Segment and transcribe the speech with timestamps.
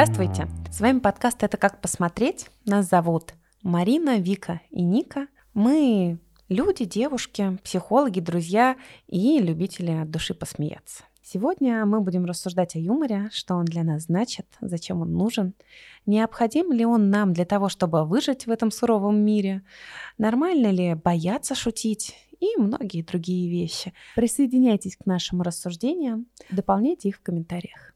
[0.00, 0.46] Здравствуйте!
[0.70, 2.46] С вами подкаст «Это как посмотреть».
[2.64, 3.34] Нас зовут
[3.64, 5.26] Марина, Вика и Ника.
[5.54, 8.76] Мы люди, девушки, психологи, друзья
[9.08, 11.02] и любители от души посмеяться.
[11.30, 15.52] Сегодня мы будем рассуждать о юморе, что он для нас значит, зачем он нужен,
[16.06, 19.60] необходим ли он нам для того, чтобы выжить в этом суровом мире,
[20.16, 23.92] нормально ли бояться шутить и многие другие вещи.
[24.16, 27.92] Присоединяйтесь к нашим рассуждениям, дополняйте их в комментариях.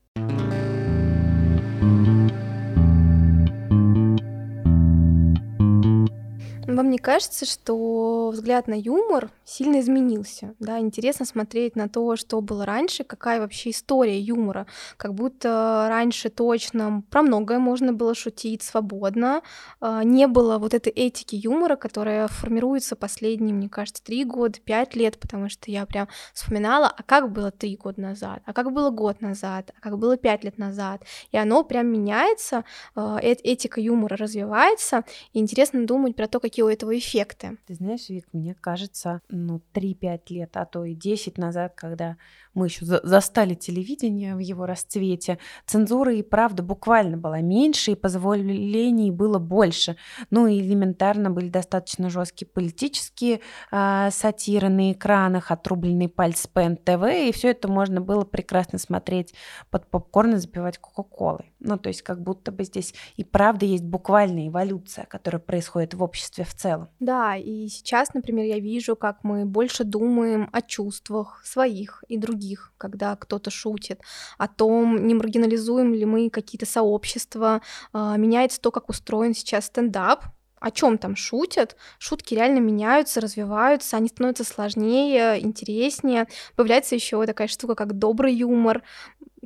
[6.77, 10.55] Вам не кажется, что взгляд на юмор сильно изменился?
[10.59, 14.67] Да, интересно смотреть на то, что было раньше, какая вообще история юмора.
[14.97, 19.43] Как будто раньше точно про многое можно было шутить свободно.
[19.81, 24.97] А, не было вот этой этики юмора, которая формируется последние, мне кажется, три года, пять
[24.97, 28.91] лет, потому что я прям вспоминала, а как было три года назад, а как было
[28.91, 31.03] год назад, а как было пять лет назад.
[31.33, 35.05] И оно прям меняется, а, этика юмора развивается.
[35.33, 37.59] И интересно думать про то, какие у этого эффекты.
[37.67, 42.17] Ты знаешь, Вик, мне кажется, ну, 3-5 лет, а то и 10 назад, когда
[42.55, 49.11] мы еще застали телевидение в его расцвете, цензура и правда буквально была меньше, и позволений
[49.11, 49.97] было больше.
[50.31, 57.05] Ну и элементарно были достаточно жесткие политические э, сатиры на экранах, отрубленный пальц по ТВ,
[57.11, 59.35] и все это можно было прекрасно смотреть
[59.71, 61.53] под попкорн и запивать Кока-Колой.
[61.61, 66.03] Ну, то есть как будто бы здесь и правда есть буквальная эволюция, которая происходит в
[66.03, 66.89] обществе в целом.
[67.01, 72.42] Да, и сейчас, например, я вижу, как мы больше думаем о чувствах своих и других
[72.43, 74.01] других, когда кто-то шутит,
[74.39, 77.61] о том, не маргинализуем ли мы какие-то сообщества,
[77.93, 80.25] а, меняется то, как устроен сейчас стендап,
[80.61, 81.77] о чем там шутят.
[81.99, 86.27] Шутки реально меняются, развиваются, они становятся сложнее, интереснее.
[86.57, 88.83] Появляется еще такая штука, как добрый юмор.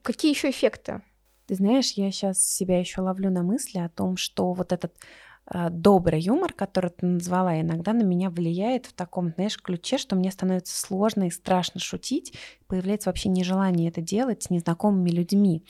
[0.03, 1.03] Какие еще эффекты?
[1.47, 4.93] Ты знаешь, я сейчас себя еще ловлю на мысли о том, что вот этот
[5.53, 10.31] добрый юмор, который ты назвала, иногда на меня влияет в таком, знаешь, ключе, что мне
[10.31, 12.35] становится сложно и страшно шутить,
[12.67, 15.65] появляется вообще нежелание это делать с незнакомыми людьми,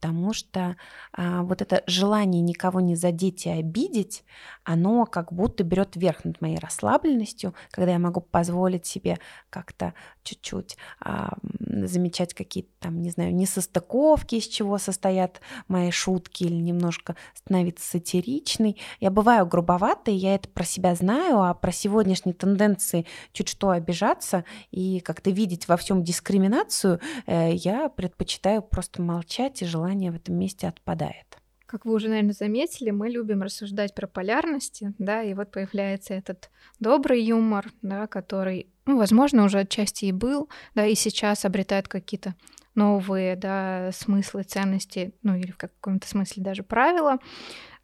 [0.00, 0.76] потому что
[1.12, 4.24] а, вот это желание никого не задеть и обидеть,
[4.62, 9.18] оно как будто берет верх над моей расслабленностью, когда я могу позволить себе
[9.50, 16.54] как-то чуть-чуть а, замечать какие-то там, не знаю, несостыковки, из чего состоят мои шутки, или
[16.54, 18.80] немножко становиться сатиричной.
[19.00, 24.44] Я бываю грубоватой, я это про себя знаю, а про сегодняшние тенденции чуть что обижаться
[24.70, 30.34] и как-то видеть во всем дискриминацию э, я предпочитаю просто молчать, и желание в этом
[30.36, 31.38] месте отпадает.
[31.66, 36.50] Как вы уже, наверное, заметили, мы любим рассуждать про полярности, да, и вот появляется этот
[36.80, 42.34] добрый юмор, да, который, ну, возможно, уже отчасти и был, да, и сейчас обретает какие-то
[42.74, 47.18] новые, да, смыслы, ценности, ну, или в каком-то смысле даже правила,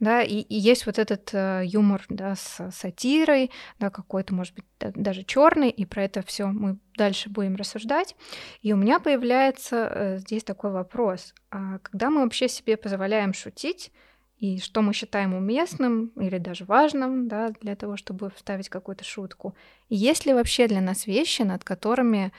[0.01, 4.65] да, и, и есть вот этот э, юмор, да, с сатирой, да, какой-то, может быть,
[4.81, 8.17] да, даже черный, и про это все мы дальше будем рассуждать.
[8.63, 13.93] И у меня появляется э, здесь такой вопрос: а когда мы вообще себе позволяем шутить?
[14.39, 19.55] И что мы считаем уместным или даже важным да, для того, чтобы вставить какую-то шутку.
[19.89, 22.33] И есть ли вообще для нас вещи, над которыми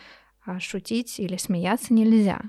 [0.45, 2.41] а, шутить или смеяться нельзя?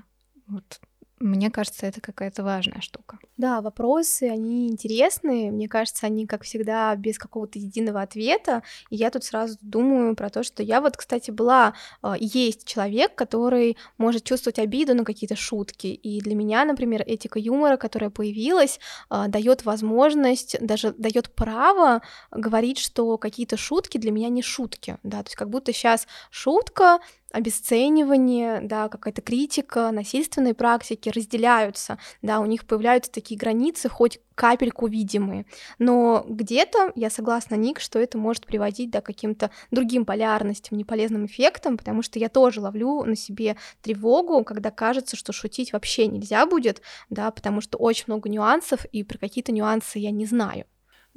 [0.47, 0.81] Вот
[1.19, 3.17] мне кажется, это какая-то важная штука.
[3.37, 5.51] Да, вопросы, они интересные.
[5.51, 8.61] Мне кажется, они, как всегда, без какого-то единого ответа.
[8.91, 13.15] И я тут сразу думаю про то, что я вот, кстати, была, а, есть человек,
[13.15, 15.87] который может чувствовать обиду на какие-то шутки.
[15.87, 18.79] И для меня, например, этика юмора, которая появилась,
[19.09, 22.01] а, дает возможность, даже дает право
[22.31, 24.97] говорить, что какие-то шутки для меня не шутки.
[25.03, 25.23] Да?
[25.23, 26.99] То есть как будто сейчас шутка
[27.31, 34.87] обесценивание, да, какая-то критика насильственной практики разделяются, да, у них появляются такие границы, хоть капельку
[34.87, 35.45] видимые.
[35.79, 41.25] Но где-то, я согласна, Ник, что это может приводить да, к каким-то другим полярностям, неполезным
[41.25, 46.45] эффектам, потому что я тоже ловлю на себе тревогу, когда кажется, что шутить вообще нельзя
[46.45, 50.65] будет, да, потому что очень много нюансов, и про какие-то нюансы я не знаю.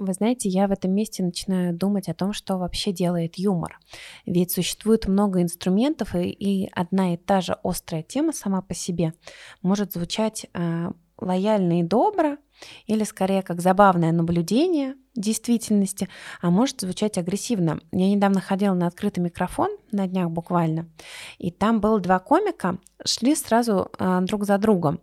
[0.01, 3.79] Вы знаете, я в этом месте начинаю думать о том, что вообще делает юмор.
[4.25, 9.13] Ведь существует много инструментов, и, и одна и та же острая тема сама по себе
[9.61, 12.39] может звучать э, лояльно и добро,
[12.87, 16.09] или скорее как забавное наблюдение действительности,
[16.41, 17.79] а может звучать агрессивно.
[17.93, 20.89] Я недавно ходила на открытый микрофон, на днях буквально,
[21.37, 25.01] и там было два комика, шли сразу э, друг за другом.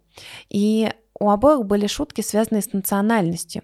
[0.49, 3.64] И у обоих были шутки, связанные с национальностью.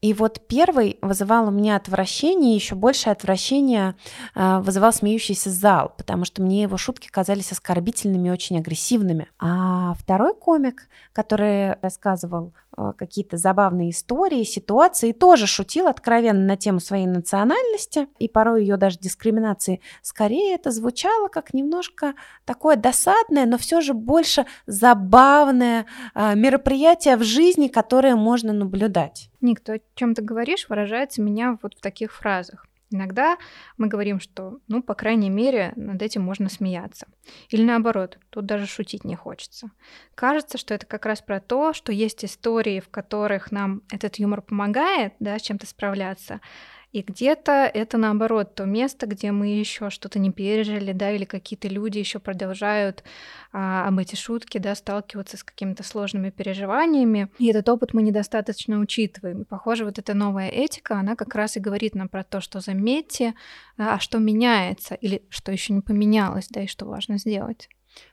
[0.00, 3.94] И вот первый вызывал у меня отвращение, еще большее отвращение
[4.34, 9.28] э, вызывал смеющийся зал, потому что мне его шутки казались оскорбительными и очень агрессивными.
[9.38, 12.52] А второй комик, который рассказывал
[12.96, 18.98] какие-то забавные истории, ситуации, тоже шутил откровенно на тему своей национальности и порой ее даже
[18.98, 27.16] дискриминации, скорее это звучало как немножко такое досадное, но все же больше забавное э, мероприятие,
[27.16, 29.30] в жизни, которые можно наблюдать.
[29.40, 32.66] Ник, то, о чем ты говоришь, выражается меня вот в таких фразах.
[32.94, 33.38] Иногда
[33.76, 37.08] мы говорим, что, ну, по крайней мере, над этим можно смеяться.
[37.48, 39.72] Или наоборот, тут даже шутить не хочется.
[40.14, 44.42] Кажется, что это как раз про то, что есть истории, в которых нам этот юмор
[44.42, 46.40] помогает, да, чем-то справляться,
[46.94, 51.66] и где-то это наоборот то место, где мы еще что-то не пережили, да, или какие-то
[51.66, 53.02] люди еще продолжают
[53.52, 57.30] а, об эти шутки, да, сталкиваться с какими-то сложными переживаниями.
[57.40, 59.42] И этот опыт мы недостаточно учитываем.
[59.42, 62.60] И, похоже, вот эта новая этика, она как раз и говорит нам про то, что
[62.60, 63.34] заметьте,
[63.76, 67.68] а что меняется, или что еще не поменялось, да, и что важно сделать.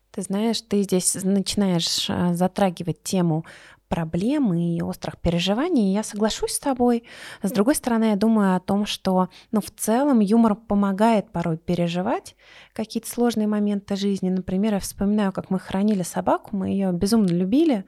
[0.09, 3.45] Ты знаешь, ты здесь начинаешь а, затрагивать тему
[3.91, 7.03] проблем и острых переживаний, я соглашусь с тобой.
[7.43, 12.37] С другой стороны, я думаю о том, что ну, в целом юмор помогает порой переживать
[12.71, 14.29] какие-то сложные моменты жизни.
[14.29, 17.83] Например, я вспоминаю, как мы хранили собаку, мы ее безумно любили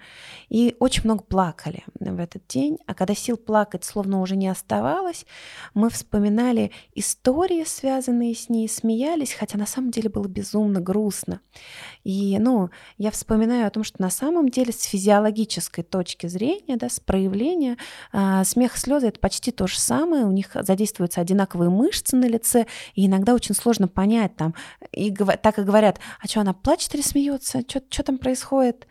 [0.50, 2.80] и очень много плакали в этот день.
[2.86, 5.26] А когда сил плакать словно уже не оставалось,
[5.74, 11.40] мы вспоминали истории, связанные с ней, смеялись, хотя на самом деле было безумно грустно.
[12.04, 16.90] И, ну, я вспоминаю о том, что на самом деле с физиологической точки зрения, да,
[16.90, 17.78] с проявления.
[18.12, 20.26] А, смех, слезы это почти то же самое.
[20.26, 24.56] У них задействуются одинаковые мышцы на лице, и иногда очень сложно понять там.
[24.92, 27.62] И так и говорят, а что она плачет или смеется?
[27.68, 28.88] Что там происходит?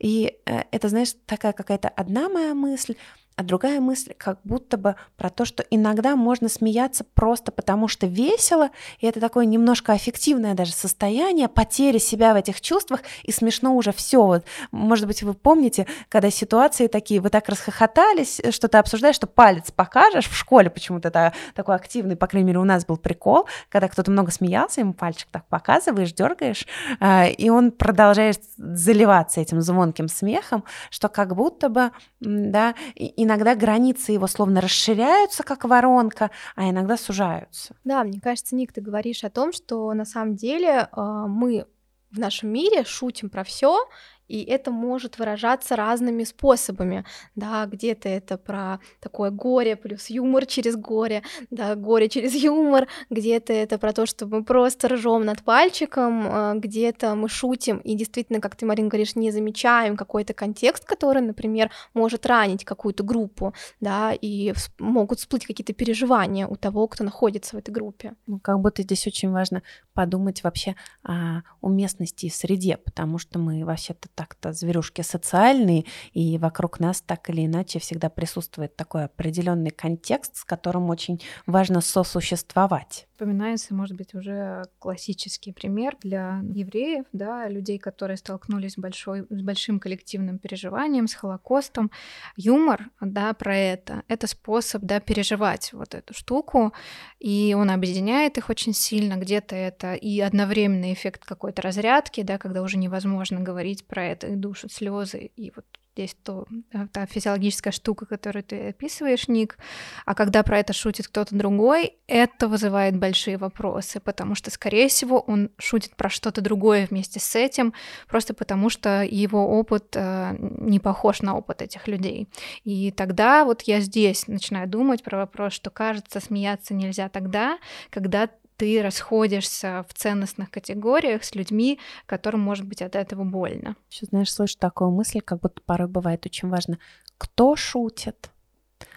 [0.00, 2.96] И э, это, знаешь, такая какая-то одна моя мысль,
[3.40, 8.06] а другая мысль как будто бы про то, что иногда можно смеяться просто потому, что
[8.06, 13.74] весело, и это такое немножко аффективное даже состояние, потери себя в этих чувствах, и смешно
[13.74, 14.22] уже все.
[14.22, 19.26] Вот, может быть, вы помните, когда ситуации такие, вы так расхохотались, э, что-то обсуждаешь, что
[19.26, 23.46] палец покажешь, в школе почему-то это такой активный, по крайней мере, у нас был прикол,
[23.70, 26.66] когда кто-то много смеялся, ему пальчик так показываешь, дергаешь,
[27.00, 31.90] а, и он продолжает заливаться этим звонким смехом, что как будто бы,
[32.20, 37.76] да, и иногда границы его словно расширяются, как воронка, а иногда сужаются.
[37.84, 41.66] Да, мне кажется, Ник, ты говоришь о том, что на самом деле э, мы
[42.10, 43.88] в нашем мире шутим про все,
[44.30, 47.04] и это может выражаться разными способами,
[47.34, 53.52] да, где-то это про такое горе плюс юмор через горе, да, горе через юмор, где-то
[53.52, 58.40] это про то, что мы просто ржем над пальчиком, а, где-то мы шутим и действительно,
[58.40, 64.12] как ты, Марин, говоришь, не замечаем какой-то контекст, который, например, может ранить какую-то группу, да,
[64.12, 68.14] и могут всплыть какие-то переживания у того, кто находится в этой группе.
[68.28, 69.62] Ну, как будто здесь очень важно
[69.92, 76.78] подумать вообще о уместности и среде, потому что мы вообще-то так-то зверюшки социальные, и вокруг
[76.78, 83.08] нас так или иначе всегда присутствует такой определенный контекст, с которым очень важно сосуществовать.
[83.20, 89.42] Вспоминается, может быть, уже классический пример для евреев, да, людей, которые столкнулись с, большой, с
[89.42, 91.90] большим коллективным переживанием, с Холокостом.
[92.36, 96.72] Юмор, да, про это, это способ, да, переживать вот эту штуку,
[97.18, 99.16] и он объединяет их очень сильно.
[99.16, 104.34] Где-то это и одновременный эффект какой-то разрядки, да, когда уже невозможно говорить про это, и
[104.34, 106.46] душат слезы, и вот здесь то,
[106.92, 109.58] та физиологическая штука, которую ты описываешь, Ник,
[110.06, 115.20] а когда про это шутит кто-то другой, это вызывает большие вопросы, потому что, скорее всего,
[115.20, 117.74] он шутит про что-то другое вместе с этим,
[118.08, 122.28] просто потому что его опыт э, не похож на опыт этих людей.
[122.64, 127.58] И тогда вот я здесь начинаю думать про вопрос, что кажется, смеяться нельзя тогда,
[127.90, 128.28] когда
[128.60, 133.74] ты расходишься в ценностных категориях с людьми, которым может быть от этого больно.
[133.90, 136.78] Еще, знаешь, слышу такую мысль, как будто порой бывает очень важно,
[137.16, 138.30] кто шутит,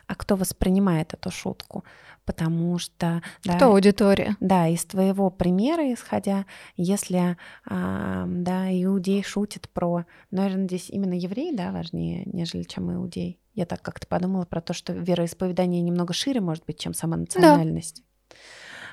[0.06, 1.86] а кто воспринимает эту шутку.
[2.26, 3.22] Потому что...
[3.46, 4.36] Да, кто аудитория?
[4.42, 10.04] Да, из твоего примера исходя, если а, да, иудей шутит про...
[10.30, 13.40] Наверное, здесь именно еврей, да, важнее, нежели чем иудей.
[13.54, 18.00] Я так как-то подумала про то, что вероисповедание немного шире может быть, чем сама национальность.
[18.00, 18.13] Да.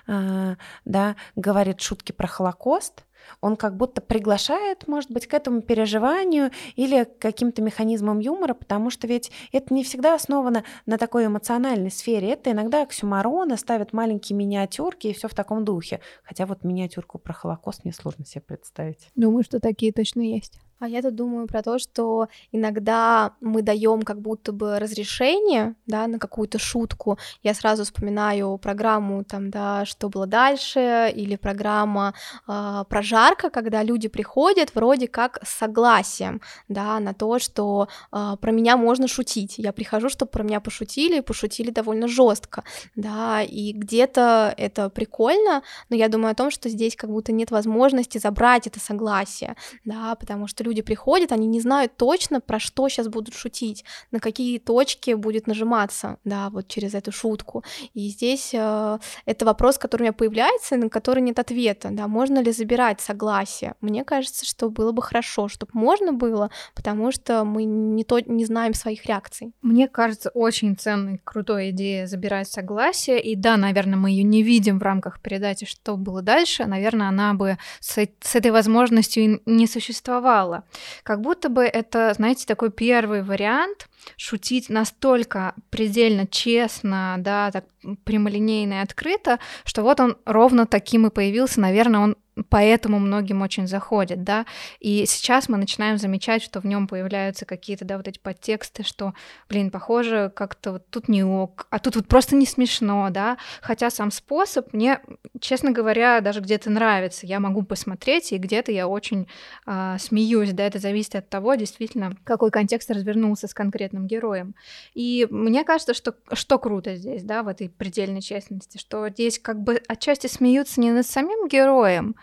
[0.07, 3.05] А, да, говорит шутки про Холокост,
[3.41, 8.91] он как будто приглашает, может быть, к этому переживанию или к каким-то механизмам юмора, потому
[8.91, 12.31] что ведь это не всегда основано на такой эмоциональной сфере.
[12.31, 16.01] Это иногда оксюмароны ставят маленькие миниатюрки и все в таком духе.
[16.23, 19.09] Хотя вот миниатюрку про Холокост мне сложно себе представить.
[19.15, 20.61] Думаю, что такие точно есть.
[20.81, 26.07] А я тут думаю про то, что иногда мы даем как будто бы разрешение, да,
[26.07, 27.19] на какую-то шутку.
[27.43, 32.15] Я сразу вспоминаю программу там, да, что было дальше, или программа
[32.49, 38.51] э, прожарка, когда люди приходят вроде как с согласием, да, на то, что э, про
[38.51, 39.57] меня можно шутить.
[39.59, 42.65] Я прихожу, чтобы про меня пошутили, и пошутили довольно жестко,
[42.97, 47.51] да, и где-то это прикольно, но я думаю о том, что здесь как будто нет
[47.51, 52.89] возможности забрать это согласие, да, потому что люди приходят, они не знают точно, про что
[52.89, 57.65] сейчас будут шутить, на какие точки будет нажиматься, да, вот через эту шутку.
[57.95, 62.39] И здесь э, это вопрос, который у меня появляется, на который нет ответа, да, можно
[62.39, 63.75] ли забирать согласие.
[63.81, 68.45] Мне кажется, что было бы хорошо, чтобы можно было, потому что мы не, то, не
[68.45, 69.53] знаем своих реакций.
[69.63, 74.79] Мне кажется, очень ценной, крутой идея забирать согласие, и да, наверное, мы ее не видим
[74.79, 80.60] в рамках передачи, что было дальше, наверное, она бы с, с этой возможностью не существовала.
[81.03, 87.65] Как будто бы это, знаете, такой первый вариант шутить настолько предельно честно, да, так
[88.05, 92.17] прямолинейно и открыто, что вот он ровно таким и появился, наверное, он
[92.49, 94.47] поэтому многим очень заходит, да,
[94.79, 99.15] и сейчас мы начинаем замечать, что в нем появляются какие-то, да, вот эти подтексты, что,
[99.49, 103.91] блин, похоже, как-то вот тут не ок, а тут вот просто не смешно, да, хотя
[103.91, 105.01] сам способ мне,
[105.41, 109.29] честно говоря, даже где-то нравится, я могу посмотреть, и где-то я очень
[109.67, 114.55] э, смеюсь, да, это зависит от того, действительно, какой контекст развернулся с конкретным героем,
[114.95, 119.61] и мне кажется, что, что круто здесь, да, в этой предельной честности, что здесь как
[119.61, 122.15] бы отчасти смеются не над самим героем,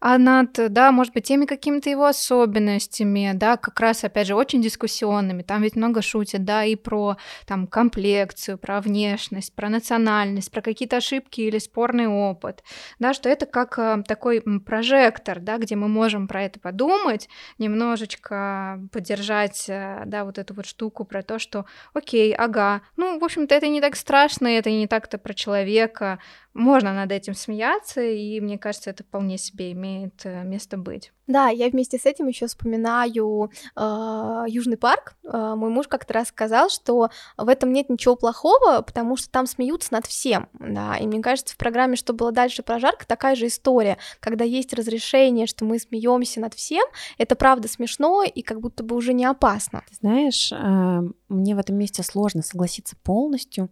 [0.00, 4.62] а над, да, может быть, теми какими-то его особенностями, да, как раз, опять же, очень
[4.62, 5.42] дискуссионными.
[5.42, 10.98] Там ведь много шутят, да, и про там комплекцию, про внешность, про национальность, про какие-то
[10.98, 12.62] ошибки или спорный опыт,
[12.98, 17.28] да, что это как э, такой прожектор, да, где мы можем про это подумать,
[17.58, 23.24] немножечко поддержать, э, да, вот эту вот штуку про то, что, окей, ага, ну, в
[23.24, 26.18] общем-то, это не так страшно, это не так-то про человека,
[26.54, 29.87] можно над этим смеяться, и мне кажется, это вполне себе имеет
[30.24, 31.12] э, место быть.
[31.26, 35.14] Да, я вместе с этим еще вспоминаю э, Южный парк.
[35.24, 39.46] Э, мой муж как-то раз сказал, что в этом нет ничего плохого, потому что там
[39.46, 40.48] смеются над всем.
[40.54, 44.72] Да, и мне кажется, в программе «Что было дальше» прожарка такая же история, когда есть
[44.72, 46.86] разрешение, что мы смеемся над всем,
[47.18, 49.82] это правда смешно и как будто бы уже не опасно.
[49.88, 53.70] Ты знаешь, э, мне в этом месте сложно согласиться полностью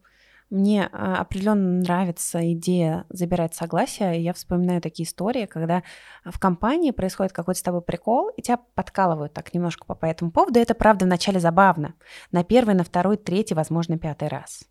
[0.51, 4.23] мне а, определенно нравится идея забирать согласие.
[4.23, 5.83] Я вспоминаю такие истории, когда
[6.25, 10.59] в компании происходит какой-то с тобой прикол, и тебя подкалывают так немножко по, этому поводу.
[10.59, 11.95] И это, правда, вначале забавно.
[12.31, 14.65] На первый, на второй, третий, возможно, пятый раз.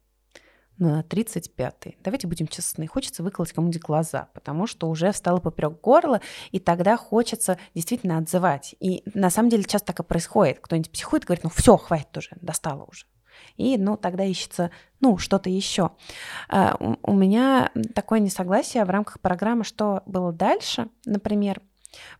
[0.78, 5.80] Но на 35-й, давайте будем честны, хочется выколоть кому-нибудь глаза, потому что уже встало поперек
[5.80, 6.20] горла,
[6.52, 8.76] и тогда хочется действительно отзывать.
[8.82, 10.60] И на самом деле часто так и происходит.
[10.60, 13.06] Кто-нибудь психует, говорит, ну все, хватит уже, достало уже
[13.58, 15.92] и, ну, тогда ищется, ну, что-то еще.
[16.50, 21.62] А, у меня такое несогласие в рамках программы «Что было дальше», например,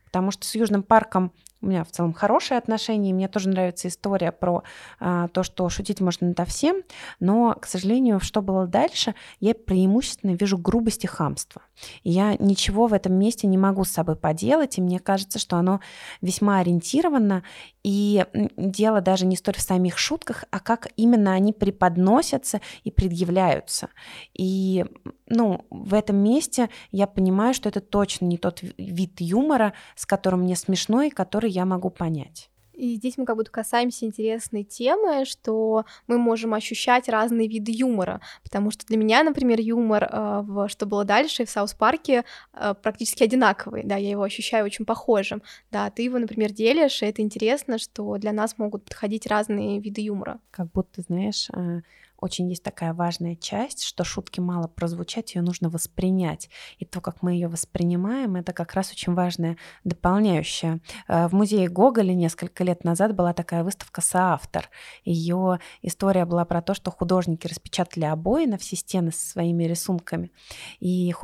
[0.04, 1.32] потому что с Южным парком
[1.62, 4.62] у меня в целом хорошие отношения, и мне тоже нравится история про
[5.00, 6.82] а, то, что шутить можно над всем,
[7.18, 11.62] но, к сожалению, что было дальше, я преимущественно вижу грубость и хамство.
[12.02, 15.56] И я ничего в этом месте не могу с собой поделать, и мне кажется, что
[15.56, 15.80] оно
[16.20, 17.42] весьма ориентировано,
[17.86, 18.24] и
[18.56, 23.90] дело даже не столь в самих шутках, а как именно они преподносятся и предъявляются.
[24.36, 24.84] И
[25.28, 30.40] ну, в этом месте я понимаю, что это точно не тот вид юмора, с которым
[30.40, 32.50] мне смешно и который я могу понять.
[32.76, 38.20] И здесь мы как будто касаемся интересной темы, что мы можем ощущать разные виды юмора,
[38.42, 42.74] потому что для меня, например, юмор э, в «Что было дальше» в «Саус Парке» э,
[42.82, 47.22] практически одинаковый, да, я его ощущаю очень похожим, да, ты его, например, делишь, и это
[47.22, 50.40] интересно, что для нас могут подходить разные виды юмора.
[50.50, 51.80] Как будто, знаешь, э,
[52.26, 56.50] очень есть такая важная часть, что шутки мало прозвучать, ее нужно воспринять.
[56.78, 60.80] И то, как мы ее воспринимаем, это как раз очень важное дополняющее.
[61.08, 64.68] Э, в музее Гоголя несколько лет назад была такая выставка «Соавтор».
[65.04, 70.32] Ее история была про то, что художники распечатали обои на все стены со своими рисунками,
[70.80, 71.14] и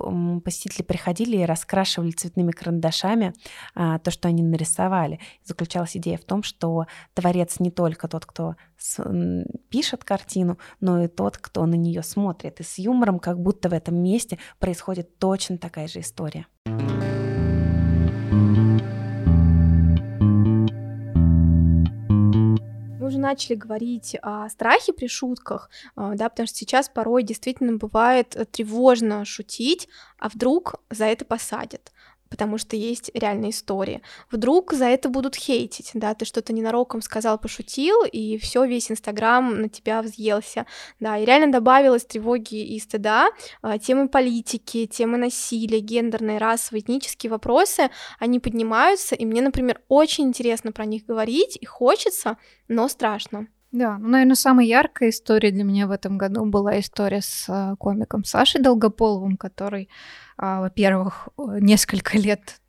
[0.44, 3.34] посетители приходили и раскрашивали цветными карандашами
[3.74, 5.18] а, то, что они нарисовали.
[5.44, 8.54] Заключалась идея в том, что творец не только тот, кто
[9.68, 12.60] пишет картину, но и тот, кто на нее смотрит.
[12.60, 16.46] И с юмором как будто в этом месте происходит точно такая же история.
[23.00, 28.36] Уже начали говорить о страхе при шутках, а, да, потому что сейчас порой действительно бывает
[28.52, 31.92] тревожно шутить, а вдруг за это посадят
[32.32, 34.00] потому что есть реальные истории.
[34.30, 39.60] Вдруг за это будут хейтить, да, ты что-то ненароком сказал, пошутил, и все весь Инстаграм
[39.60, 40.64] на тебя взъелся,
[40.98, 43.28] да, и реально добавилось тревоги и стыда,
[43.60, 50.24] а, темы политики, темы насилия, гендерные, расовые, этнические вопросы, они поднимаются, и мне, например, очень
[50.24, 53.46] интересно про них говорить, и хочется, но страшно.
[53.72, 57.74] Да, ну, наверное, самая яркая история для меня в этом году была история с а,
[57.76, 59.88] комиком Сашей Долгополовым, который
[60.36, 62.60] а, во-первых, несколько лет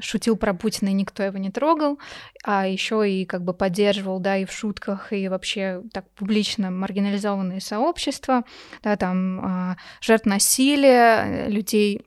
[0.00, 1.98] шутил про Путина, и никто его не трогал,
[2.42, 7.60] а еще и как бы поддерживал, да, и в шутках, и вообще так публично маргинализованные
[7.60, 8.44] сообщества,
[8.82, 12.02] да, там а, жертв насилия, людей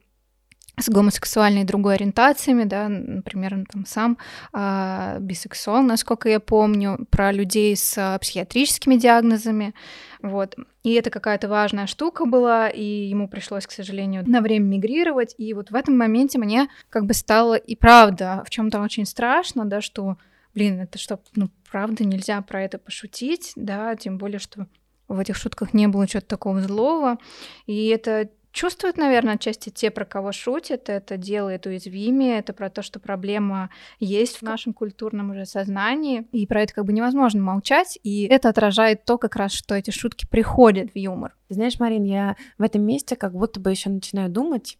[0.78, 4.18] с гомосексуальной и другой ориентациями, да, например, он там сам
[4.52, 9.74] э, бисексуал, насколько я помню, про людей с э, психиатрическими диагнозами,
[10.22, 10.56] вот.
[10.82, 15.52] И это какая-то важная штука была, и ему пришлось, к сожалению, на время мигрировать, и
[15.52, 19.66] вот в этом моменте мне как бы стало и правда в чем то очень страшно,
[19.66, 20.16] да, что,
[20.54, 24.66] блин, это что, ну, правда нельзя про это пошутить, да, тем более, что
[25.06, 27.18] в этих шутках не было чего-то такого злого,
[27.66, 32.82] и это чувствуют, наверное, отчасти те, про кого шутят, это делает уязвимее, это про то,
[32.82, 37.98] что проблема есть в нашем культурном уже сознании, и про это как бы невозможно молчать,
[38.02, 41.34] и это отражает то как раз, что эти шутки приходят в юмор.
[41.48, 44.78] Знаешь, Марин, я в этом месте как будто бы еще начинаю думать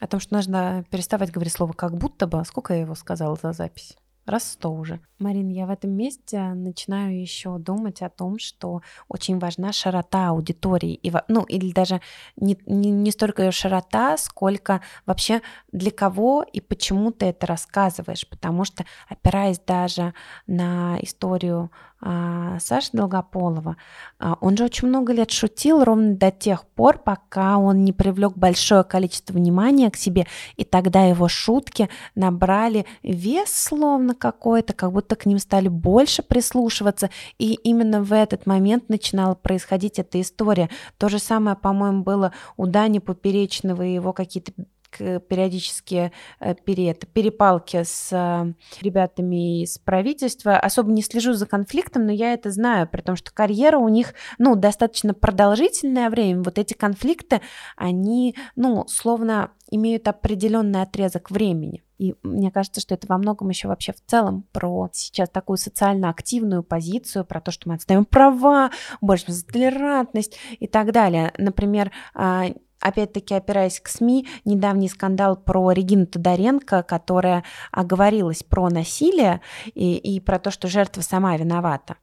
[0.00, 2.44] о том, что нужно переставать говорить слово «как будто бы».
[2.44, 3.96] Сколько я его сказала за запись?
[4.26, 5.00] Раз сто уже.
[5.18, 10.94] Марин, я в этом месте начинаю еще думать о том, что очень важна широта аудитории.
[10.94, 12.00] И, ну, или даже
[12.36, 15.40] не, не, не столько ее широта, сколько вообще
[15.72, 18.28] для кого и почему ты это рассказываешь.
[18.28, 20.14] Потому что, опираясь даже
[20.46, 21.70] на историю
[22.06, 23.78] а, Саши Долгополова,
[24.18, 28.36] а, он же очень много лет шутил ровно до тех пор, пока он не привлек
[28.36, 35.16] большое количество внимания к себе, и тогда его шутки набрали вес словно какой-то, как будто
[35.16, 37.08] к ним стали больше прислушиваться,
[37.38, 40.68] и именно в этот момент начинала происходить эта история.
[40.98, 44.52] То же самое, по-моему, было у Дани Поперечного и его какие-то
[44.98, 50.56] периодические э, перепалки с э, ребятами из правительства.
[50.56, 54.14] Особо не слежу за конфликтом, но я это знаю, при том, что карьера у них,
[54.38, 56.42] ну, достаточно продолжительное время.
[56.42, 57.40] Вот эти конфликты,
[57.76, 61.82] они, ну, словно имеют определенный отрезок времени.
[61.98, 66.10] И мне кажется, что это во многом еще вообще в целом про сейчас такую социально
[66.10, 71.32] активную позицию, про то, что мы отстаем права, больше толерантность и так далее.
[71.38, 72.46] Например, а,
[72.84, 77.42] опять-таки опираясь к СМИ, недавний скандал про Регину Тодоренко, которая
[77.72, 79.40] оговорилась про насилие
[79.74, 81.96] и, и про то, что жертва сама виновата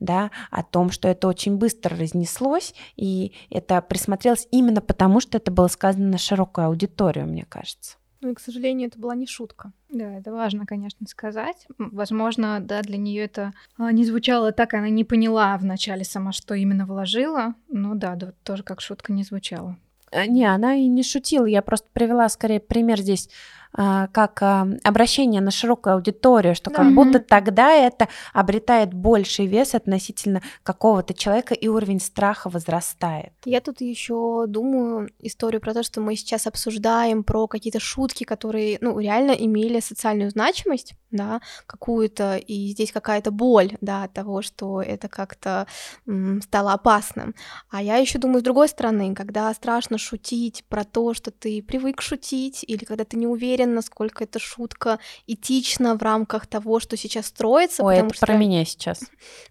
[0.00, 5.50] да, о том, что это очень быстро разнеслось, и это присмотрелось именно потому, что это
[5.50, 7.96] было сказано на широкую аудиторию, мне кажется.
[8.22, 9.72] Ну и, к сожалению, это была не шутка.
[9.90, 11.66] Да, это важно, конечно, сказать.
[11.78, 16.54] Возможно, да, для нее это а, не звучало так, она не поняла вначале сама, что
[16.54, 17.54] именно вложила.
[17.68, 19.76] Но да, да тоже как шутка не звучала.
[20.26, 21.46] Не, она и не шутила.
[21.46, 23.28] Я просто привела скорее пример здесь
[23.76, 26.94] как а, обращение на широкую аудиторию, что как mm-hmm.
[26.94, 33.32] будто тогда это обретает больший вес относительно какого-то человека, и уровень страха возрастает.
[33.44, 38.78] Я тут еще думаю историю про то, что мы сейчас обсуждаем, про какие-то шутки, которые,
[38.80, 44.82] ну, реально имели социальную значимость, да, какую-то, и здесь какая-то боль, да, от того, что
[44.82, 45.66] это как-то
[46.06, 47.34] м, стало опасным.
[47.70, 52.00] А я еще думаю с другой стороны, когда страшно шутить про то, что ты привык
[52.00, 56.96] шутить, или когда ты не уверен уверен, насколько эта шутка этична в рамках того, что
[56.96, 57.82] сейчас строится.
[57.82, 58.26] Ой, это что...
[58.26, 59.00] про меня сейчас.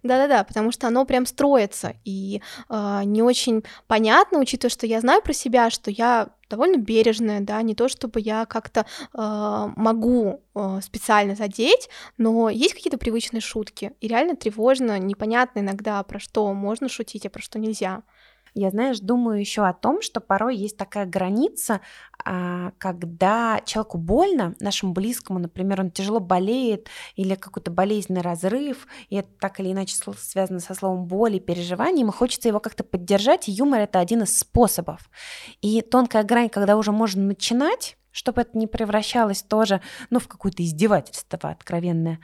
[0.03, 5.21] Да-да-да, потому что оно прям строится, и э, не очень понятно, учитывая, что я знаю
[5.21, 10.79] про себя, что я довольно бережная, да, не то чтобы я как-то э, могу э,
[10.81, 16.87] специально задеть, но есть какие-то привычные шутки, и реально тревожно, непонятно иногда, про что можно
[16.89, 18.03] шутить, а про что нельзя.
[18.57, 21.81] Я, знаешь, думаю еще о том, что порой есть такая граница,
[22.79, 29.29] когда человеку больно, нашему близкому, например, он тяжело болеет или какой-то болезненный разрыв, и это
[29.39, 33.79] так или иначе связано со словом боли, переживанием, и хочется его как-то поддержать, и юмор—
[33.81, 35.09] это один из способов.
[35.61, 40.63] И тонкая грань, когда уже можно начинать, чтобы это не превращалось тоже, ну, в какое-то
[40.63, 42.19] издевательство откровенное.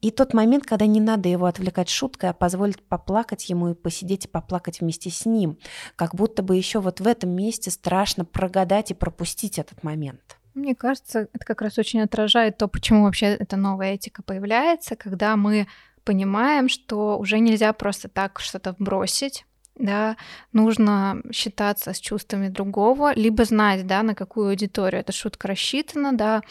[0.00, 4.26] И тот момент, когда не надо его отвлекать шуткой, а позволить поплакать ему и посидеть
[4.26, 5.58] и поплакать вместе с ним.
[5.96, 10.38] Как будто бы еще вот в этом месте страшно прогадать и пропустить этот момент.
[10.54, 15.36] Мне кажется, это как раз очень отражает то, почему вообще эта новая этика появляется, когда
[15.36, 15.66] мы
[16.04, 19.44] понимаем, что уже нельзя просто так что-то бросить,
[19.76, 20.16] да,
[20.52, 26.42] нужно считаться с чувствами другого, либо знать, да, на какую аудиторию эта шутка рассчитана, да,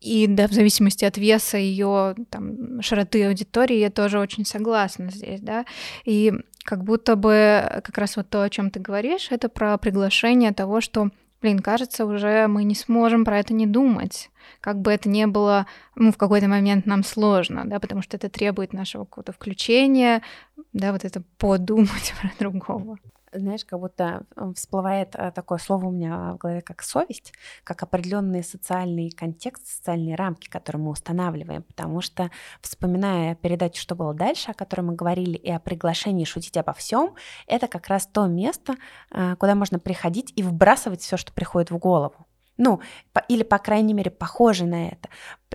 [0.00, 5.40] и да, в зависимости от веса ее там, широты аудитории, я тоже очень согласна здесь,
[5.40, 5.64] да.
[6.04, 6.32] И
[6.64, 10.80] как будто бы как раз вот то, о чем ты говоришь, это про приглашение того,
[10.80, 11.10] что
[11.46, 14.30] блин, кажется, уже мы не сможем про это не думать.
[14.60, 18.28] Как бы это ни было, ну, в какой-то момент нам сложно, да, потому что это
[18.28, 20.22] требует нашего какого-то включения,
[20.72, 22.98] да, вот это подумать про другого
[23.38, 27.32] знаешь, как будто всплывает э, такое слово у меня в голове, как совесть,
[27.64, 31.62] как определенный социальный контекст, социальные рамки, которые мы устанавливаем.
[31.62, 36.56] Потому что, вспоминая передачу «Что было дальше», о которой мы говорили, и о приглашении шутить
[36.56, 37.14] обо всем,
[37.46, 38.76] это как раз то место,
[39.10, 42.25] э, куда можно приходить и вбрасывать все, что приходит в голову.
[42.58, 42.80] Ну,
[43.28, 45.08] или, по крайней мере, похоже на это.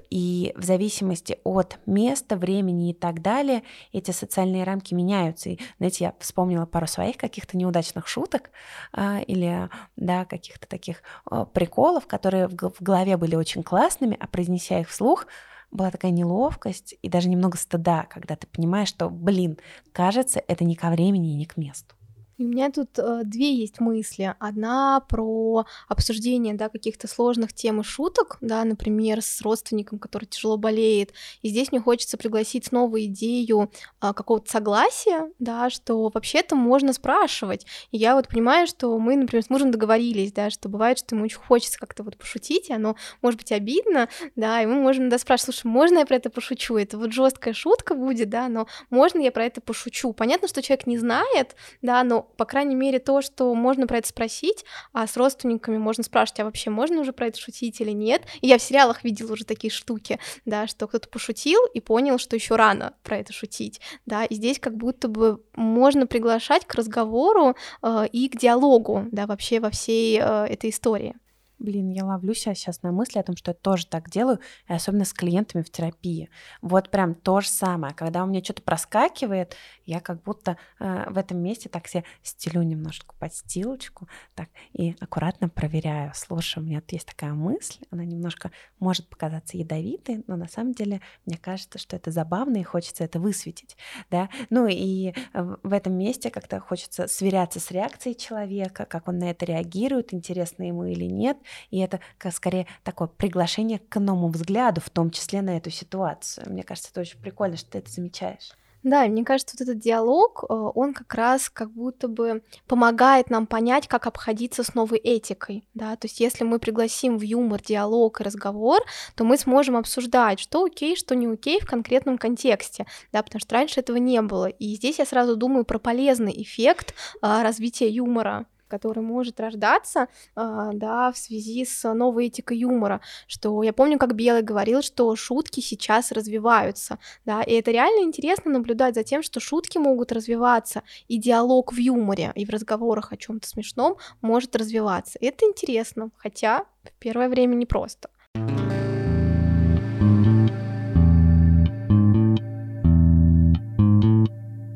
[0.09, 5.49] И в зависимости от места, времени и так далее, эти социальные рамки меняются.
[5.49, 8.51] И, знаете, я вспомнила пару своих каких-то неудачных шуток
[8.93, 14.79] а, или, да, каких-то таких а, приколов, которые в голове были очень классными, а произнеся
[14.79, 15.25] их вслух,
[15.71, 19.57] была такая неловкость и даже немного стыда, когда ты понимаешь, что, блин,
[19.93, 21.95] кажется, это не ко времени и не к месту.
[22.41, 24.35] У меня тут э, две есть мысли.
[24.39, 30.57] Одна про обсуждение да, каких-то сложных тем и шуток, да, например, с родственником, который тяжело
[30.57, 31.13] болеет.
[31.43, 37.65] И здесь мне хочется пригласить снова идею э, какого-то согласия, да, что вообще-то можно спрашивать.
[37.91, 41.25] И я вот понимаю, что мы, например, с мужем договорились, да, что бывает, что ему
[41.25, 45.19] очень хочется как-то вот пошутить, и оно может быть обидно, да, и мы можем да,
[45.19, 46.77] спрашивать, слушай, можно я про это пошучу?
[46.77, 50.11] Это вот жесткая шутка будет, да, но можно я про это пошучу?
[50.13, 54.07] Понятно, что человек не знает, да, но по крайней мере, то, что можно про это
[54.07, 58.23] спросить, а с родственниками можно спрашивать, а вообще можно уже про это шутить или нет.
[58.41, 62.35] И я в сериалах видела уже такие штуки, да, что кто-то пошутил и понял, что
[62.35, 67.55] еще рано про это шутить, да, и здесь как будто бы можно приглашать к разговору
[67.81, 71.15] э, и к диалогу, да, вообще во всей э, этой истории.
[71.61, 74.73] Блин, я ловлю себя сейчас на мысли о том, что я тоже так делаю, и
[74.73, 76.31] особенно с клиентами в терапии.
[76.63, 77.93] Вот прям то же самое.
[77.93, 82.63] Когда у меня что-то проскакивает, я как будто э, в этом месте так себе стелю
[82.63, 86.11] немножко подстилочку, так, и аккуратно проверяю.
[86.15, 90.73] Слушай, у меня тут есть такая мысль, она немножко может показаться ядовитой, но на самом
[90.73, 93.77] деле мне кажется, что это забавно, и хочется это высветить,
[94.09, 94.29] да.
[94.49, 99.45] Ну и в этом месте как-то хочется сверяться с реакцией человека, как он на это
[99.45, 101.37] реагирует, интересно ему или нет,
[101.69, 101.99] и это
[102.31, 106.49] скорее такое приглашение к новому взгляду, в том числе на эту ситуацию.
[106.49, 108.51] Мне кажется, это очень прикольно, что ты это замечаешь.
[108.83, 113.45] Да, мне кажется, вот этот диалог, э, он как раз как будто бы помогает нам
[113.45, 118.19] понять, как обходиться с новой этикой, да, то есть если мы пригласим в юмор, диалог
[118.19, 118.81] и разговор,
[119.15, 123.53] то мы сможем обсуждать, что окей, что не окей в конкретном контексте, да, потому что
[123.53, 128.47] раньше этого не было, и здесь я сразу думаю про полезный эффект а, развития юмора,
[128.71, 134.15] который может рождаться, а, да, в связи с новой этикой юмора, что я помню, как
[134.15, 139.41] Белый говорил, что шутки сейчас развиваются, да, и это реально интересно наблюдать за тем, что
[139.41, 145.19] шутки могут развиваться, и диалог в юморе и в разговорах о чем-то смешном может развиваться.
[145.21, 148.09] Это интересно, хотя в первое время непросто.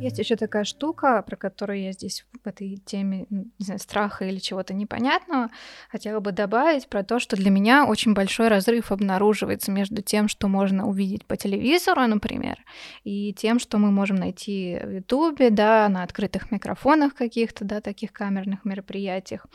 [0.05, 4.37] Есть еще такая штука, про которую я здесь в этой теме, не знаю, страха или
[4.37, 5.49] чего-то непонятного,
[5.89, 10.47] хотела бы добавить про то, что для меня очень большой разрыв обнаруживается между тем, что
[10.47, 12.63] можно увидеть по телевизору, например,
[13.03, 18.13] и тем, что мы можем найти в Ютубе, да, на открытых микрофонах каких-то, да, таких
[18.13, 19.47] камерных мероприятиях.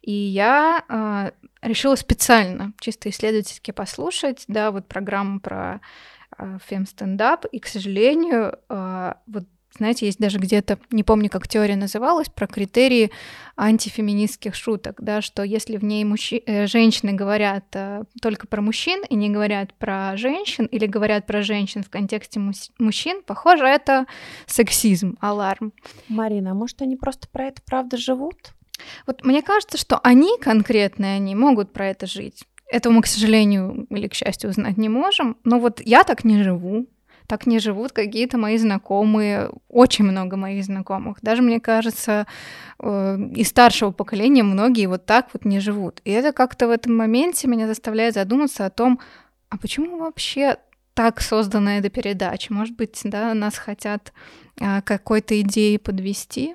[0.00, 1.30] И я э,
[1.64, 5.80] решила специально, чисто исследовательски послушать, да, вот программу про
[6.38, 9.44] э, фем-стендап, и, к сожалению, э, вот
[9.76, 13.10] знаете, есть даже где-то, не помню, как теория называлась, про критерии
[13.56, 16.42] антифеминистских шуток, да, что если в ней мужчи...
[16.46, 21.42] Э, женщины говорят э, только про мужчин и не говорят про женщин, или говорят про
[21.42, 22.40] женщин в контексте
[22.78, 24.06] мужчин, похоже, это
[24.46, 25.72] сексизм, аларм.
[26.08, 28.52] Марина, а может, они просто про это правда живут?
[29.06, 32.44] Вот мне кажется, что они конкретные, они могут про это жить.
[32.72, 35.36] Этого мы, к сожалению или к счастью, узнать не можем.
[35.44, 36.86] Но вот я так не живу
[37.26, 41.18] так не живут какие-то мои знакомые, очень много моих знакомых.
[41.22, 42.26] Даже, мне кажется,
[42.78, 46.00] э, из старшего поколения многие вот так вот не живут.
[46.04, 49.00] И это как-то в этом моменте меня заставляет задуматься о том,
[49.48, 50.56] а почему вообще
[50.94, 52.52] так создана эта передача?
[52.52, 54.12] Может быть, да, нас хотят
[54.60, 56.54] а, какой-то идеей подвести?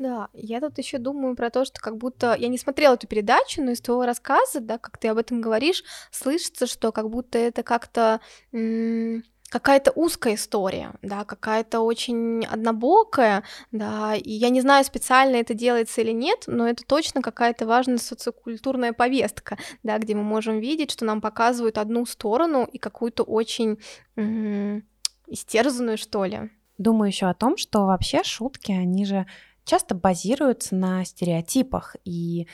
[0.00, 3.62] Да, я тут еще думаю про то, что как будто я не смотрела эту передачу,
[3.62, 7.62] но из твоего рассказа, да, как ты об этом говоришь, слышится, что как будто это
[7.62, 8.20] как-то
[8.52, 15.52] м- какая-то узкая история, да, какая-то очень однобокая, да, и я не знаю, специально это
[15.54, 20.92] делается или нет, но это точно какая-то важная социокультурная повестка, да, где мы можем видеть,
[20.92, 23.78] что нам показывают одну сторону и какую-то очень
[24.16, 24.86] м-
[25.26, 26.50] истерзанную, что ли.
[26.78, 29.26] Думаю еще о том, что вообще шутки, они же
[29.64, 32.46] часто базируются на стереотипах и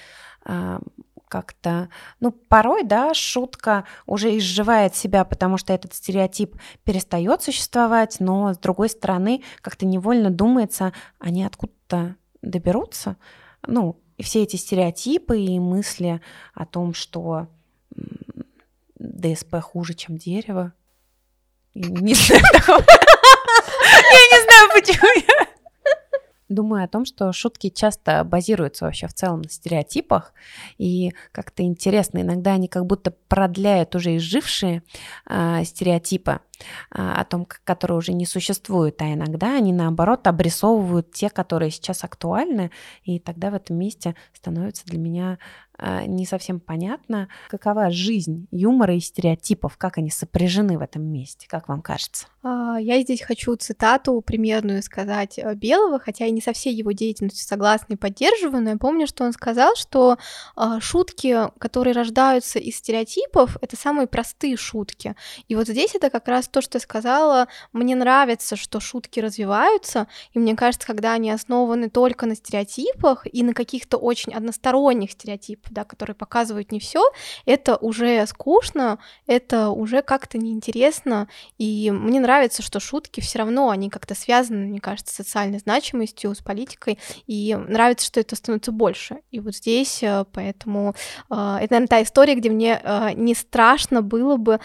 [0.47, 0.79] э,
[1.29, 1.89] как-то,
[2.21, 8.59] ну, порой, да, шутка уже изживает себя, потому что этот стереотип перестает существовать, но с
[8.59, 13.17] другой стороны, как-то невольно думается, они откуда-то доберутся.
[13.67, 16.21] Ну, и все эти стереотипы и мысли
[16.55, 17.49] о том, что
[18.99, 20.73] ДСП хуже, чем дерево.
[21.75, 25.56] Не знаю, я не знаю, почему я
[26.49, 30.33] Думаю о том, что шутки часто базируются вообще в целом на стереотипах,
[30.79, 34.83] и как-то интересно, иногда они как будто продляют уже изжившие
[35.29, 36.41] э, стереотипы
[36.91, 42.71] о том, которые уже не существуют, а иногда они наоборот обрисовывают те, которые сейчас актуальны,
[43.05, 45.39] и тогда в этом месте становится для меня
[45.79, 51.47] э, не совсем понятно, какова жизнь юмора и стереотипов, как они сопряжены в этом месте,
[51.49, 52.27] как вам кажется?
[52.43, 56.93] А, я здесь хочу цитату примерную сказать э, Белого, хотя и не со всей его
[56.93, 60.19] деятельностью согласна и поддерживаю, но я помню, что он сказал, что
[60.55, 65.17] а, шутки, которые рождаются из стереотипов, это самые простые шутки.
[65.49, 70.07] И вот здесь это как раз то, что я сказала, мне нравится, что шутки развиваются,
[70.33, 75.73] и мне кажется, когда они основаны только на стереотипах и на каких-то очень односторонних стереотипах,
[75.73, 77.03] да, которые показывают не все,
[77.45, 81.29] это уже скучно, это уже как-то неинтересно,
[81.59, 86.35] и мне нравится что шутки все равно, они как-то связаны, мне кажется, с социальной значимостью,
[86.35, 89.19] с политикой, и нравится, что это становится больше.
[89.31, 90.95] И вот здесь, э, поэтому
[91.31, 94.61] э, это, наверное, та история, где мне э, не страшно было бы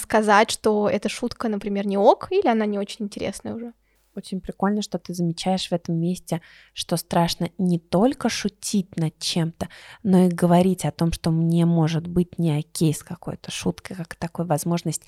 [0.00, 3.72] сказать, что эта шутка, например, не ок, или она не очень интересная уже.
[4.16, 6.42] Очень прикольно, что ты замечаешь в этом месте,
[6.74, 9.68] что страшно не только шутить над чем-то,
[10.02, 14.16] но и говорить о том, что мне может быть не окей с какой-то шуткой, как
[14.16, 15.04] такой возможность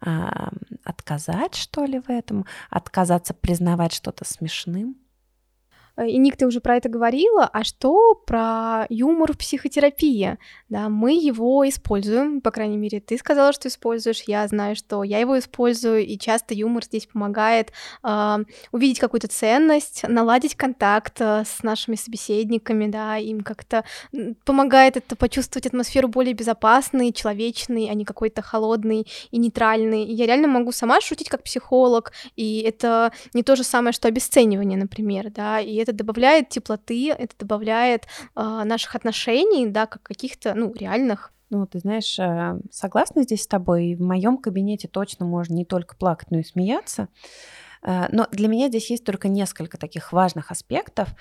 [0.00, 0.52] а,
[0.84, 4.96] отказать, что ли, в этом, отказаться признавать что-то смешным.
[5.96, 10.38] Э, и Ник, ты уже про это говорила, а что про юмор в психотерапии?
[10.68, 15.18] Да, мы его используем, по крайней мере, ты сказала, что используешь, я знаю, что я
[15.18, 18.36] его использую, и часто юмор здесь помогает э,
[18.72, 23.84] увидеть какую-то ценность, наладить контакт э, с нашими собеседниками, да, им как-то
[24.44, 30.04] помогает это почувствовать атмосферу более безопасной, человечной, а не какой-то холодный и нейтральный.
[30.04, 34.08] И я реально могу сама шутить как психолог, и это не то же самое, что
[34.08, 40.54] обесценивание, например, да, и это добавляет теплоты, это добавляет э, наших отношений, да, как каких-то,
[40.54, 41.32] ну, реальных.
[41.50, 45.96] Ну, ты знаешь, э, согласна здесь с тобой, в моем кабинете точно можно не только
[45.96, 47.08] плакать, но и смеяться.
[47.82, 51.14] Э, но для меня здесь есть только несколько таких важных аспектов.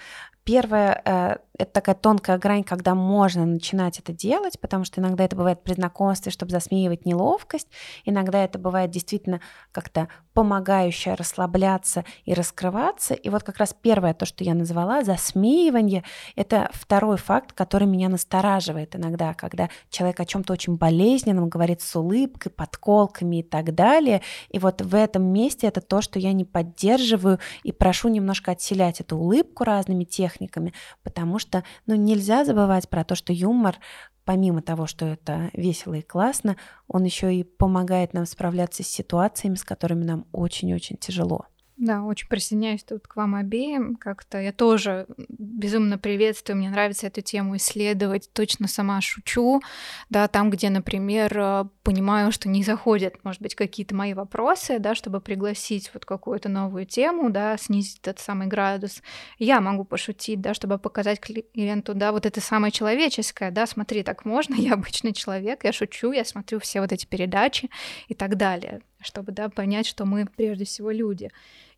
[0.44, 5.36] Первое э,— это такая тонкая грань, когда можно начинать это делать, потому что иногда это
[5.36, 7.68] бывает при знакомстве, чтобы засмеивать неловкость,
[8.06, 9.40] иногда это бывает действительно
[9.72, 13.14] как-то помогающее расслабляться и раскрываться.
[13.14, 16.04] И вот как раз первое, то, что я назвала, засмеивание,
[16.36, 21.82] это второй факт, который меня настораживает иногда, когда человек о чем то очень болезненном говорит
[21.82, 24.22] с улыбкой, подколками и так далее.
[24.50, 29.02] И вот в этом месте это то, что я не поддерживаю и прошу немножко отселять
[29.02, 33.78] эту улыбку разными техниками, потому что ну, нельзя забывать про то, что юмор
[34.26, 39.56] помимо того, что это весело и классно, он еще и помогает нам справляться с ситуациями,
[39.56, 41.48] с которыми нам очень-очень тяжело.
[41.84, 43.98] Да, очень присоединяюсь тут к вам обеим.
[43.98, 49.62] Как-то я тоже безумно приветствую, мне нравится эту тему исследовать, точно сама шучу,
[50.10, 54.96] да, там, где, например, э, понимаю, что не заходят, может быть, какие-то мои вопросы, да,
[54.96, 59.04] чтобы пригласить вот какую-то новую тему, да, снизить этот самый градус.
[59.38, 64.24] Я могу пошутить, да, чтобы показать клиенту, да, вот это самое человеческое, да, смотри, так
[64.24, 67.70] можно, я обычный человек, я шучу, я смотрю все вот эти передачи
[68.08, 71.30] и так далее чтобы да, понять, что мы прежде всего люди.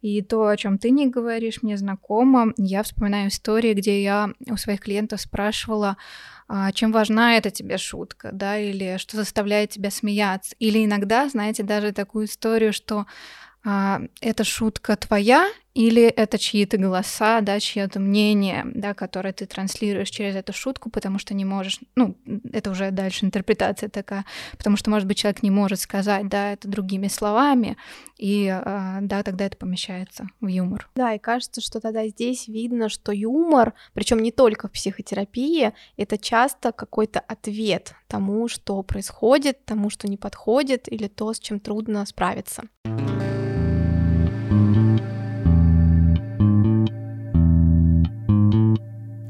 [0.01, 2.53] И то, о чем ты не говоришь, мне знакомо.
[2.57, 5.97] Я вспоминаю истории, где я у своих клиентов спрашивала,
[6.47, 10.55] а, чем важна эта тебе шутка, да, или что заставляет тебя смеяться.
[10.59, 13.07] Или иногда, знаете, даже такую историю, что
[13.65, 20.09] а, эта шутка твоя, или это чьи-то голоса, да, чье-то мнение, да, которое ты транслируешь
[20.09, 22.15] через эту шутку, потому что не можешь, ну,
[22.53, 24.23] это уже дальше интерпретация такая,
[24.57, 27.75] потому что, может быть, человек не может сказать, да, это другими словами,
[28.17, 30.87] и, а, да, тогда это помещается в юмор.
[30.95, 36.17] Да, и кажется, что тогда здесь видно, что юмор, причем не только в психотерапии, это
[36.17, 42.05] часто какой-то ответ тому, что происходит, тому, что не подходит, или то, с чем трудно
[42.05, 42.63] справиться.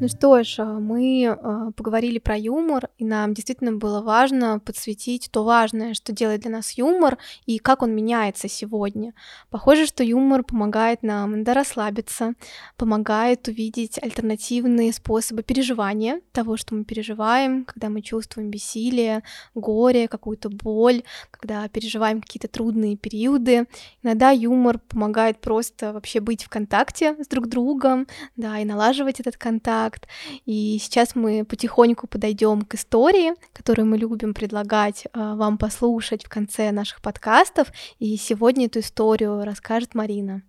[0.06, 5.30] Ну что ж, а, мы а, поговорили про юмор, и нам действительно было важно подсветить
[5.32, 9.16] то важное, что делает для нас юмор и как он меняется сегодня.
[9.50, 12.36] Похоже, что юмор помогает нам расслабиться,
[12.78, 19.24] помогает увидеть альтернативные способы переживания того, что мы переживаем, когда мы чувствуем бессилие,
[19.56, 23.66] горе, какую-то боль, когда переживаем какие-то трудные периоды.
[24.04, 29.38] Иногда юмор помогает просто вообще быть в контакте с друг другом, да, и налаживать этот
[29.38, 30.08] контакт, контакт.
[30.46, 36.30] И сейчас мы потихоньку подойдем к истории, которую мы любим предлагать а, вам послушать в
[36.30, 37.72] конце наших подкастов.
[38.00, 40.42] И сегодня эту историю расскажет Марина.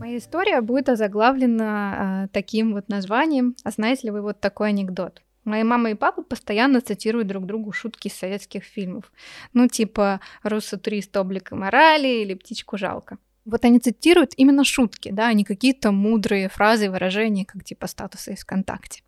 [0.00, 3.54] Моя история будет озаглавлена э, таким вот названием.
[3.64, 5.22] А знаете ли вы вот такой анекдот?
[5.50, 9.10] Мои мама и папа постоянно цитируют друг другу шутки из советских фильмов.
[9.52, 13.18] Ну, типа «Руссо-турист облик и морали» или «Птичку жалко».
[13.44, 17.88] Вот они цитируют именно шутки, да, а не какие-то мудрые фразы и выражения, как типа
[17.88, 19.02] статусы из ВКонтакте.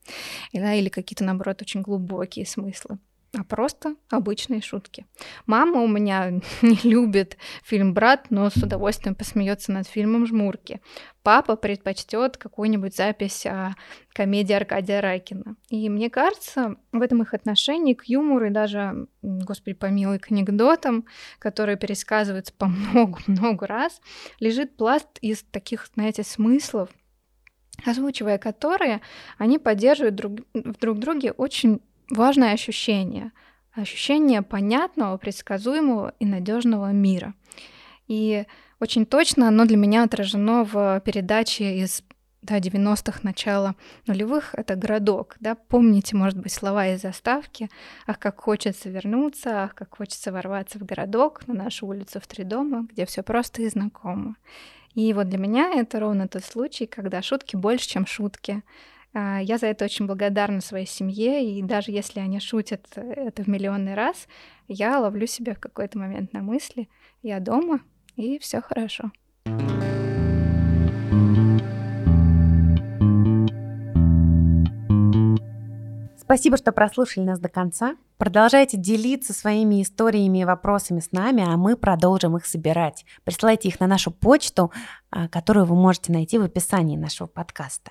[0.52, 2.98] Да, или какие-то, наоборот, очень глубокие смыслы
[3.34, 5.06] а просто обычные шутки.
[5.46, 6.30] Мама у меня
[6.62, 10.82] не любит фильм «Брат», но с удовольствием посмеется над фильмом «Жмурки».
[11.22, 13.74] Папа предпочтет какую-нибудь запись о
[14.12, 15.56] комедии Аркадия Райкина.
[15.70, 21.06] И мне кажется, в этом их отношении к юмору и даже, господи помилуй, к анекдотам,
[21.38, 24.02] которые пересказываются по много-много раз,
[24.40, 26.90] лежит пласт из таких, знаете, смыслов,
[27.86, 29.00] озвучивая которые,
[29.38, 33.32] они поддерживают друг, в друг друге очень важное ощущение.
[33.72, 37.34] Ощущение понятного, предсказуемого и надежного мира.
[38.06, 38.44] И
[38.80, 42.02] очень точно оно для меня отражено в передаче из
[42.42, 47.70] да, 90-х, начала нулевых, это городок, да, помните, может быть, слова из заставки,
[48.06, 52.42] ах, как хочется вернуться, ах, как хочется ворваться в городок, на нашу улицу в три
[52.42, 54.34] дома, где все просто и знакомо.
[54.94, 58.62] И вот для меня это ровно тот случай, когда шутки больше, чем шутки,
[59.14, 63.94] я за это очень благодарна своей семье, и даже если они шутят это в миллионный
[63.94, 64.26] раз,
[64.68, 66.88] я ловлю себя в какой-то момент на мысли,
[67.22, 67.80] я дома,
[68.16, 69.10] и все хорошо.
[76.32, 77.96] Спасибо, что прослушали нас до конца.
[78.16, 83.04] Продолжайте делиться своими историями и вопросами с нами, а мы продолжим их собирать.
[83.24, 84.72] Присылайте их на нашу почту,
[85.10, 87.90] а, которую вы можете найти в описании нашего подкаста.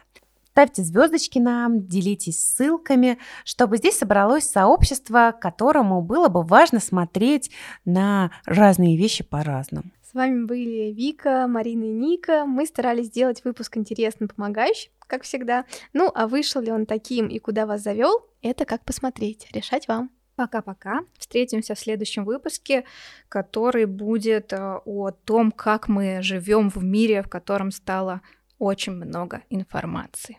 [0.52, 7.52] Ставьте звездочки нам, делитесь ссылками, чтобы здесь собралось сообщество, которому было бы важно смотреть
[7.86, 9.86] на разные вещи по-разному.
[10.04, 12.46] С вами были Вика, Марина и Ника.
[12.46, 15.64] Мы старались сделать выпуск интересным, помогающим, как всегда.
[15.94, 20.12] Ну, а вышел ли он таким и куда вас завел, это как посмотреть, решать вам.
[20.36, 21.02] Пока-пока.
[21.18, 22.84] Встретимся в следующем выпуске,
[23.30, 28.22] который будет э, о том, как мы живем в мире, в котором стало
[28.62, 30.38] очень много информации.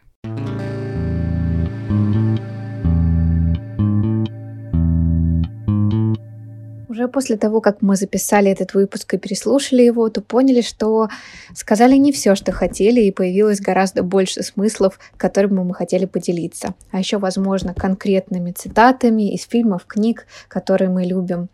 [6.88, 11.08] Уже после того, как мы записали этот выпуск и переслушали его, то поняли, что
[11.54, 16.74] сказали не все, что хотели, и появилось гораздо больше смыслов, которыми мы хотели поделиться.
[16.92, 21.48] А еще, возможно, конкретными цитатами из фильмов, книг, которые мы любим.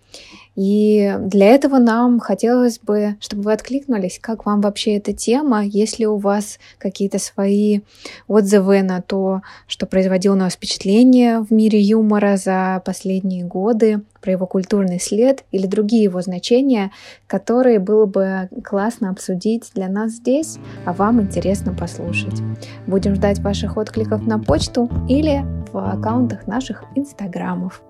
[0.59, 6.01] И для этого нам хотелось бы, чтобы вы откликнулись, как вам вообще эта тема, есть
[6.01, 7.83] ли у вас какие-то свои
[8.27, 14.33] отзывы на то, что производило на вас впечатление в мире юмора за последние годы, про
[14.33, 16.91] его культурный след или другие его значения,
[17.29, 22.41] которые было бы классно обсудить для нас здесь, а вам интересно послушать.
[22.89, 27.81] Будем ждать ваших откликов на почту или в аккаунтах наших инстаграмов.